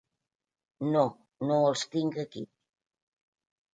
[0.95, 1.03] No,
[1.51, 2.43] no els tinc aquí.